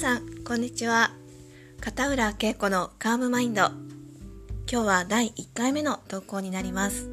[0.00, 1.10] さんこんにちは。
[1.78, 3.66] 片浦恵子のカームマインド。
[4.66, 7.10] 今日は第1回目の投稿になります、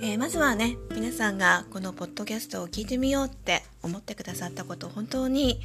[0.00, 5.58] えー、まずはね皆さんがこのポッドキャストを聞いてみようって思ってくださったこと本当に、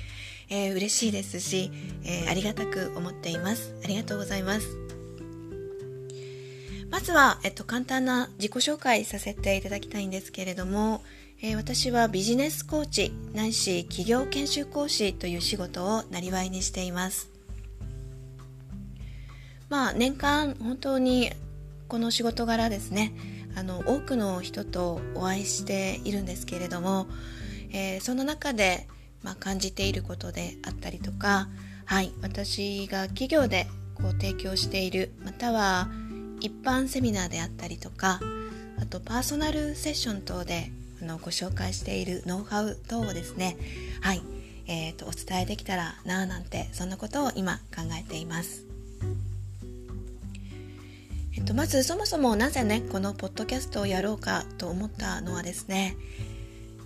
[0.49, 1.69] えー、嬉しいですし、
[2.03, 3.75] えー、ありがたく思っています。
[3.83, 4.75] ありがとうございます。
[6.89, 11.03] まずは、えっと、簡単な自己紹介させていただきたいんですけれども、
[11.41, 17.29] えー、私はビジネスコーチないし企業研修講師という仕事をなりわいにしています。
[19.69, 21.31] まあ年間本当に
[21.87, 23.13] この仕事柄ですね
[23.55, 27.07] あの多くの人とお会いしているんですけれども、
[27.71, 28.87] えー、その中で、
[29.23, 31.47] まあ、感じていることであったりとか
[31.85, 35.87] はい私が企業でこう提供しているまたは
[36.41, 38.19] 一般セミナーであったりとか
[38.81, 40.71] あとパーソナルセッション等で
[41.09, 43.57] のご紹介しているノウハウ等をですね
[44.01, 44.21] はい、
[44.67, 48.65] えーと、お伝えできたらなあなんてそんなことを今考えています。
[51.35, 55.95] えっと、まずそもそもなぜねこのポッドキャストをやろうかと思ったのはですね、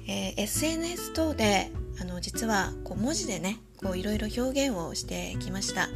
[0.08, 3.60] えー、SNS 等であの実はこう文字でね
[3.96, 5.88] いろいろ表現をしてきました、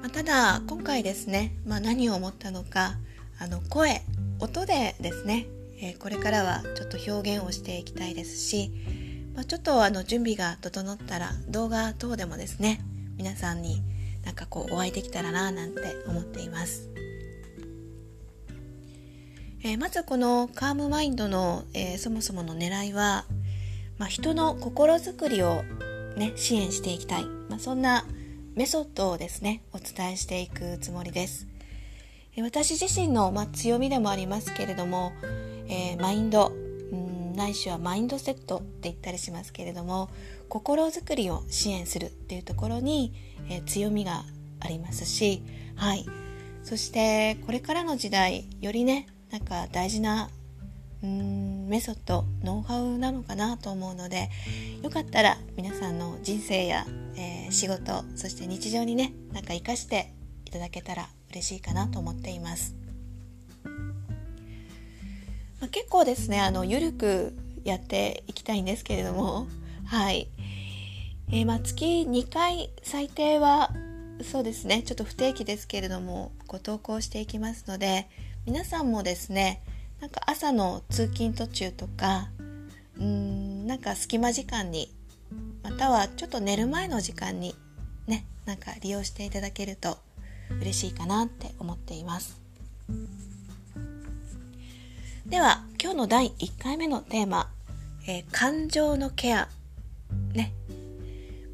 [0.00, 2.94] まあ、ただ今回ですね、まあ、何を思ったのか
[3.38, 4.00] あの声
[4.40, 5.46] 音でですね
[5.80, 8.72] えー、これからはちょっと表現をしていきたいですし、
[9.34, 12.80] まあ、ちょっとあの準備が整ったら動画等でもですね
[13.16, 13.82] 皆さんに
[14.24, 16.90] なんかこうお会いできたらななんて思っています、
[19.62, 23.24] えー、まずこのカームマインドの、えー、そもそもの狙いは、
[23.98, 25.62] まあ、人の心づくりを
[26.16, 28.04] ね支援していきたい、まあ、そんな
[28.56, 31.46] メソッドをですねお伝えしていくつもりです。
[32.42, 35.12] 私自身の、まあ、強みでもありますけれども
[35.68, 36.52] えー、マインド
[37.38, 40.10] ないしはマインドセットって言ったりしますけれども
[40.48, 43.14] 心づくりを支援するっていうところに、
[43.48, 44.24] えー、強みが
[44.60, 45.42] ありますし
[45.76, 46.04] はい
[46.64, 50.28] そしてこれからの時代よりねなんか大事な
[51.02, 54.28] うんメソッドノウハウなのかなと思うので
[54.82, 56.84] よかったら皆さんの人生や、
[57.14, 60.12] えー、仕事そして日常にねなんか活かして
[60.44, 62.87] いただけたら嬉しいかなと思っています。
[65.60, 69.46] まあ、結構ですねあのゆるくやっていきたいんですけれども
[69.86, 70.28] はい、
[71.30, 73.72] えー、まあ月2回最低は
[74.22, 78.08] そうですねちょっと不定期ですけれどもご投稿していきますので
[78.46, 79.62] 皆さんもですね
[80.00, 82.30] なんか朝の通勤途中とか
[82.98, 84.92] うんなんか隙間時間に
[85.62, 87.54] またはちょっと寝る前の時間に
[88.06, 89.98] ねなんか利用していただけると
[90.60, 92.40] 嬉しいかなって思っています。
[95.28, 97.50] では今日の第1回目のテーマ、
[98.06, 99.50] えー、感情のケア。
[100.32, 100.54] ね。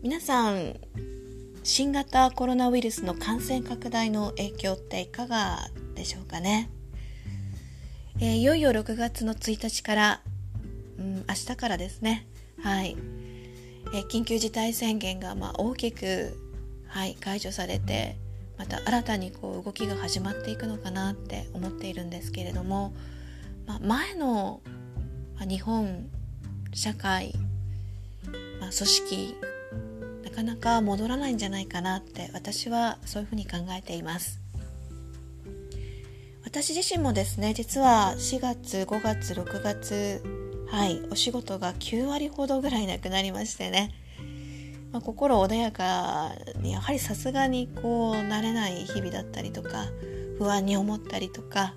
[0.01, 0.77] 皆さん
[1.65, 6.71] 新型コロナウイルスの感染拡大の影響っていかがでしょうかね、
[8.21, 10.21] えー、いよいよ6月の1日から、
[11.01, 12.29] うん、明日からですね。
[12.63, 12.97] はい、
[13.93, 16.39] えー、緊急事態宣言がまあ大きく、
[16.87, 18.19] はい、解除されて
[18.57, 22.95] また新たにこう動きが始まっていくのかなって思っているんですけれども
[23.67, 24.61] まあ、前の、
[25.49, 26.09] 日本
[26.73, 27.35] 社会、
[28.61, 29.35] まあ、組織
[30.25, 34.41] なかなか戻らないんじゃないかなって私はそういうふうに考えています。
[36.45, 40.23] 私自身もですね実は4月5月6月
[40.71, 43.91] はいお仕事が9割ほどぐらいなくなりましてね、
[44.93, 49.87] まあ、心穏やかにやはりさすがにこう慣れない日々だったりとか
[50.39, 51.75] 不安に思ったりとか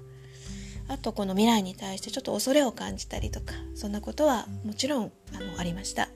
[0.87, 6.09] あとこの未来に対してちょっと恐れを感じたりとかそんなことはもちろんあのありました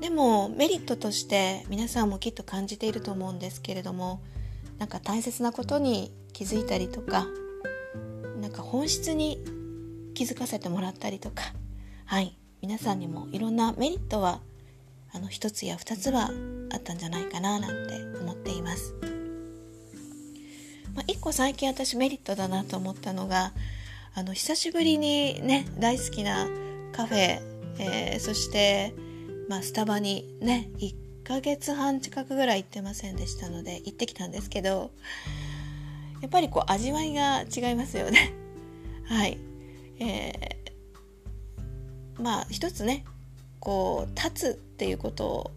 [0.00, 4.20] でもメリットとして皆さんもきっと感じていると思うんですけれども
[4.78, 7.26] なんか大切なことに気づいたりとか
[8.40, 9.42] なんか本質に
[10.14, 11.52] 気づかせてもらったりとか
[12.04, 14.40] はい皆さんにもいろんなメリットは
[15.12, 16.30] あの一つや二つは
[16.72, 19.15] あったんじゃないかななんて思っています。
[21.26, 23.52] まあ、1個最近私メリットだなと思ったのが
[24.14, 26.48] あの久しぶりにね大好きな
[26.92, 27.40] カフェ、
[27.80, 28.94] えー、そして、
[29.48, 34.92] まあ、スタバにね1ヶ月半近くぐらい行ってませんでしたので行ってきたんですけど
[36.20, 38.32] やっぱりこう味わいが違いますよね。
[39.06, 39.36] はい、
[39.98, 43.04] えー、まあ一つね
[43.58, 45.50] こう立つっていうこと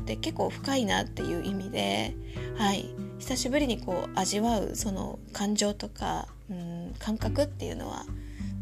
[0.00, 2.14] って結構深いなっていう意味で
[2.56, 2.86] はい。
[3.18, 8.04] 久しぶりにこう味わうその感情とか、うん、感覚っていうのは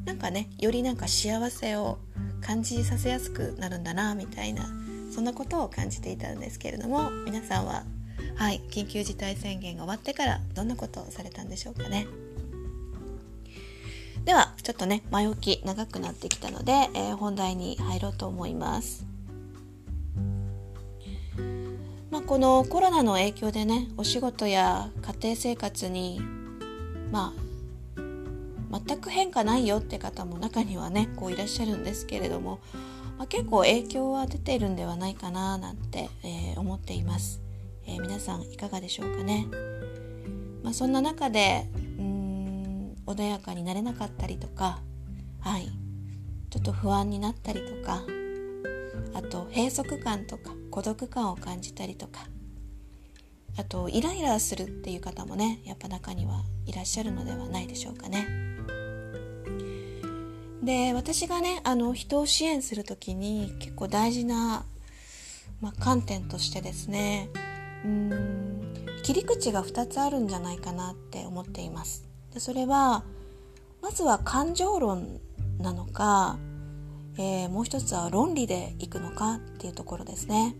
[0.05, 1.99] なんかねよりなんか幸せを
[2.41, 4.69] 感じさせやすくなるんだなみたいな
[5.11, 7.85] そんなことを感じていたんですけれども皆さんは
[8.37, 12.07] はい緊急事態宣言が終わってからどんなことをされたんでしょうかね。
[14.25, 19.07] ではちょっとね前置き長くなってきたので、えー、本題に入ろうと思います。
[22.17, 26.19] まあ、このコロナの影響でねお仕事や家庭生活に
[27.13, 27.35] ま
[27.99, 32.59] あ全く変化ないよって方も中にはねこういらっしゃるんですけれども、
[33.19, 37.43] まあ、結構影響は出ているんではないかななんて、えー、思っています、
[37.87, 39.47] えー、皆さんいかがでしょうかね、
[40.63, 41.67] まあ、そんな中で
[41.99, 44.79] うん穏やかになれなかったりとか
[45.41, 45.69] はい
[46.49, 48.05] ちょっと不安になったりとか
[49.13, 52.27] あと閉塞感とか孤独感を感じたりとか
[53.57, 58.27] あとイライラするっていう方もねやっぱ中にはいらっしゃるのではないでしょうかね。
[60.63, 64.67] で私がねあの人を支援する時に結構大事な、
[65.63, 67.31] まあ、観点としてですね
[67.83, 72.07] うん切り口が2つあるんじゃないかなって思っています。
[72.35, 73.03] でそれは
[73.81, 75.23] まずは感情論
[75.59, 76.37] なのか、
[77.17, 80.55] えー、もう一つは論理でいくのかっていうところですね。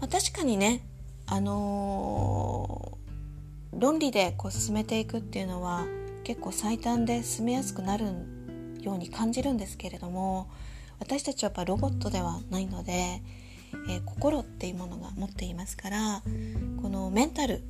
[0.00, 0.82] まあ、確かにね、
[1.26, 5.86] あのー、論理でこう進めていくっていうのは
[6.24, 8.06] 結構最短で進めやすくなる
[8.80, 10.48] ように感じるんですけれども
[10.98, 13.22] 私たちはやっぱロボットではないので、
[13.88, 16.22] えー、心っていうものが持っていますから
[16.82, 17.62] このメンタル、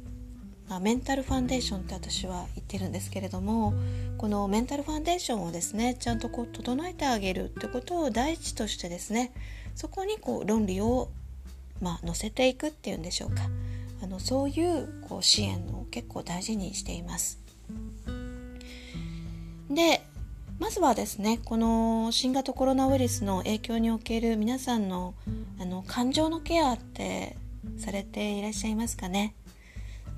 [0.69, 3.75] まあ、メンタルファンデーションって私は言ってるんですけれども
[4.19, 9.33] このメンタルファンデーションをですねちゃんとこう整えてあげるってことを第一としてですね
[9.75, 11.11] そこにこう論理を
[11.81, 13.43] まあ、乗せていくっていうんでしょうか
[14.03, 17.39] あのそういうこう支援を結構大事にしています。
[19.71, 20.03] で
[20.59, 25.15] まずはですねこの新型コロナウイルスの影響における皆さんの
[25.59, 27.37] あの感情のケアって
[27.79, 29.35] されていらっしゃいますかね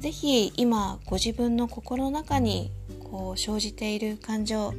[0.00, 2.70] 是非今ご自分の心の中に
[3.10, 4.75] こう生じている感情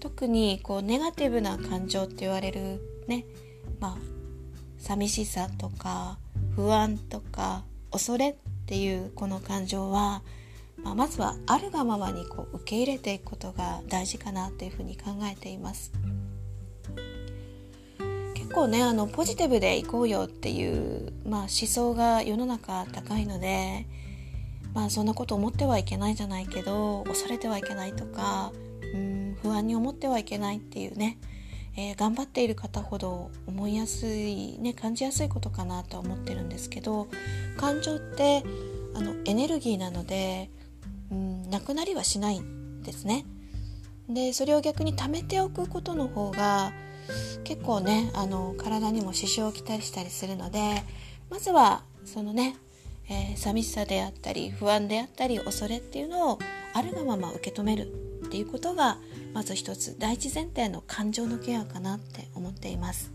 [0.00, 3.24] 特にこうネガティブな感情って言われるね
[3.80, 4.23] まあ
[4.84, 6.18] 寂しさとか
[6.54, 8.34] 不安とか恐れっ
[8.66, 10.22] ていうこの感情は、
[10.82, 15.90] まあ、まずはあるがままにこう受け入れていくことが大事かなというふうに考えています。
[18.34, 23.86] 結構ねあのポジティブでいこうよっていう、まあ、思想が世の中高いので
[24.74, 28.52] まあそんなこと思ってはいけないじゃないけど恐れてはいけないとか
[28.94, 31.18] うん不安に思ってはいけないっていうね
[31.76, 37.08] えー、頑張っている方ほど思いやすい、ね、感じやすいことかなとは思ってるんですけど
[37.56, 38.44] 感情って
[38.94, 40.50] あのエネルギーなので、
[41.10, 43.26] うん、なくなりはしないんですね。
[44.08, 46.72] でそれを逆に貯めておくことの方が
[47.42, 50.82] 結構ねあの体にも支障をきたりしたりするので
[51.30, 52.56] まずはそのね、
[53.08, 56.38] えー、寂しさであったり不安であったり恐れっていうのを
[56.74, 57.86] あるがまま受け止める
[58.26, 58.98] っていうことが
[59.34, 63.12] まず一つ第一前提の感情のケアかなって思っています。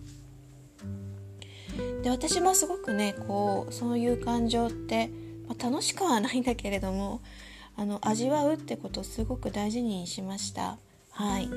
[2.03, 5.09] で私もすごくねこうそういう感情って、
[5.47, 7.21] まあ、楽しくはないんだけれども
[7.77, 10.77] あの味わうってことをすごく大事にしました。
[11.11, 11.49] はい。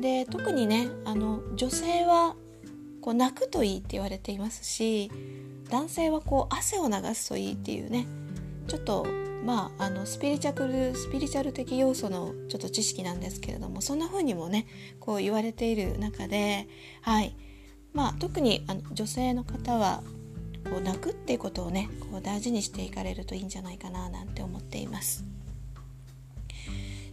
[0.00, 2.36] で特にねあの女性は
[3.00, 5.10] こう泣くといいって言われていますし
[5.70, 8.06] 男性はこう汗を流すといいっていうね
[8.68, 9.06] ちょっと
[9.46, 14.66] まあ、あのスピリチュアルスピリチュアル的要素のちょっと知識なんですけれどもそんな風にもね
[14.98, 16.66] こう言われている中で、
[17.02, 17.36] はい
[17.94, 20.02] まあ、特にあの女性の方は
[20.68, 25.24] こう泣くっていうことをねこう大事にしていかれるといいんじゃないかななんて思っています。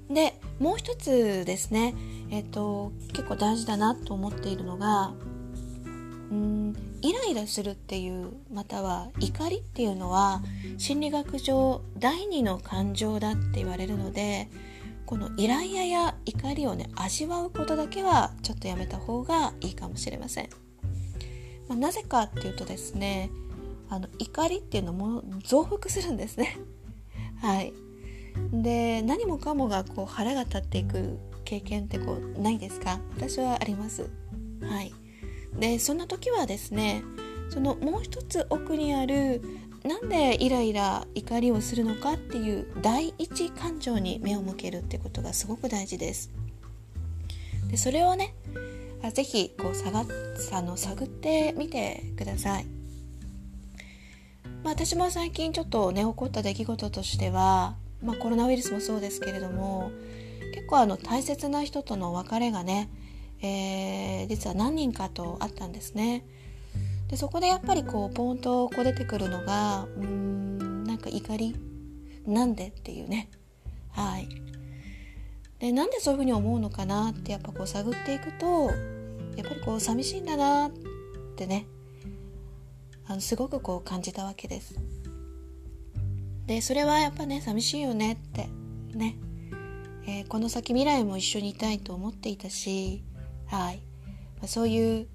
[0.10, 1.94] でもう一つですね、
[2.32, 5.14] えっと、結構大事だなと思っているのが
[7.02, 10.42] イライラするっていうまたは怒りっていうのは
[10.78, 14.50] 心理学上第二の感情だって言われるので
[15.06, 20.50] このイライラや怒りをね味わうことだけはちょっとやめた方がいいかもしれません、
[21.68, 23.30] まあ、なぜかっていうとですね
[23.90, 26.58] あの怒りっていうのも増幅するんですね。
[27.42, 27.74] はい。
[28.52, 33.00] で何もかもがこう腹が立っていく経験ってこうないですか？
[33.16, 34.10] 私はあります。
[34.62, 34.92] はい。
[35.60, 37.04] でそんな時はですね
[37.50, 39.42] そのもう一つ奥にある
[39.84, 46.32] なんでイライラ怒りをするのかっていう第一感情に目を向けるってことがすごく大事です。
[47.70, 48.34] でそれをね
[49.12, 50.06] 是非こう探
[50.52, 52.66] あの探ってみてください、
[54.64, 59.92] まあ、私も最近ちょっとね起こった出来事としては、まあ、コロナウイルスもそうですけれども
[60.54, 62.90] 結構あの大切な人との別れがね
[63.44, 66.26] えー、実は何人かと会ったんですね。
[67.10, 71.56] でそこでやっぱりこうポンとこう出てくるのがうーんなんか怒り？
[72.26, 72.68] なんで？
[72.70, 73.30] っていうね。
[73.92, 74.30] はい。
[75.60, 78.72] でなんでそういうふうに思うのかなってやっぱこう探っていくと
[79.36, 80.72] やっぱりこう寂しいんだなっ
[81.36, 81.68] てね。
[83.06, 84.76] あのすごくこう感じたわけです。
[86.48, 88.48] でそれはやっぱね寂しいよねって
[88.98, 89.16] ね、
[90.08, 93.04] えー、この先未来も一緒にいたいと思っていたし
[93.54, 93.76] はい、
[94.40, 95.08] まあ、そういう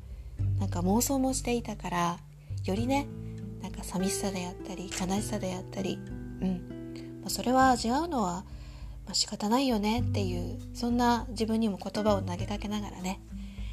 [0.60, 2.18] なんか妄想もしていたから
[2.64, 3.08] よりね
[3.60, 5.98] なんか寂しさであったり悲しさであったり
[6.40, 8.44] うん、まあ、それは味わうのは、
[9.06, 13.20] まあ、仕方ないよねっていうそんな自分にも言葉を投げかけながらね、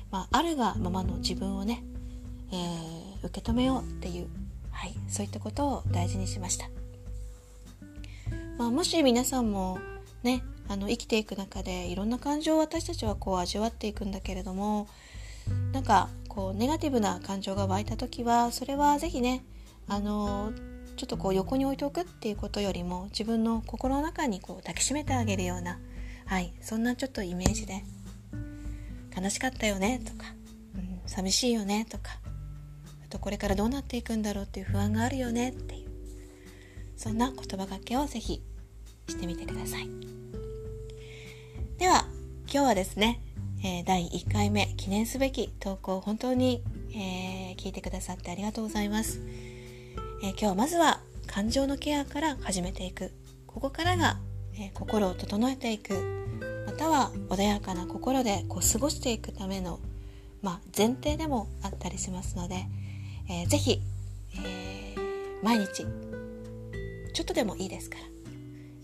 [0.09, 1.83] まあ、あるがままの自分をね、
[2.51, 4.29] えー、受け止めようっていう、
[4.71, 6.69] はい、そういったことを大事にしました、
[8.57, 9.77] まあ、もし皆さんも
[10.23, 14.87] ねあの生きていく中でいろんな感情を私たちはこう味わっていくんだけれども
[15.71, 19.43] なんかこうネガティブな感情が湧いた時はそれは是非ね
[19.87, 20.51] あの
[20.97, 25.79] ちょっとこう横に置いておくっていうことよりも自分の心の中にこう抱きしめてあげるような、
[26.25, 27.83] はい、そんなちょっとイメージで
[29.15, 30.33] 悲しかったよねとか、
[30.75, 32.19] うん、寂しいよねとか
[33.05, 35.89] あとこれからどうなっていくんだろうっていう不安があるよねっていう
[36.97, 38.41] そんな言葉がけをぜひ
[39.09, 40.24] してみてください。
[41.77, 42.05] では
[42.43, 43.21] 今日はですね
[43.63, 49.21] えー、第1回目記念すべき投稿本当に、えー、聞いてくださってありがとうございます、
[50.21, 53.11] えー、今日はまずは感情のケアから始めていく。
[53.45, 54.17] ここからが、
[54.57, 55.93] え心を整えていく。
[56.65, 59.79] または穏やかな心でこう過ごしていくための、
[60.41, 62.65] まあ、前提でもあったりしますので、
[63.29, 63.81] えー、ぜひ、
[64.37, 64.95] え
[65.43, 65.85] 毎日
[67.13, 68.03] ちょっとでもいいですから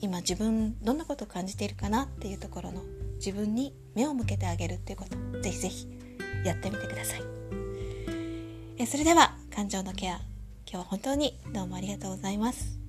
[0.02, 2.82] 今自分どんなことを感じているかなっていうところの
[3.18, 5.88] 自分に目を向けてあげるっていうことぜひぜひ
[6.44, 7.22] やってみてください。
[8.78, 10.16] えそれでは感情のケア
[10.66, 12.81] 今日は本当にどうもありがとうございます。